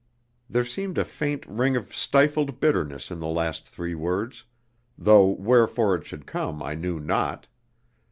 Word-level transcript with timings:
There 0.49 0.65
seemed 0.65 0.97
a 0.97 1.05
faint 1.05 1.45
ring 1.45 1.75
of 1.75 1.93
stifled 1.93 2.59
bitterness 2.59 3.11
in 3.11 3.19
the 3.19 3.27
last 3.27 3.69
three 3.69 3.93
words, 3.93 4.45
though 4.97 5.27
wherefore 5.27 5.93
it 5.93 6.07
should 6.07 6.25
come 6.25 6.63
I 6.63 6.73
knew 6.73 6.99
not. 6.99 7.45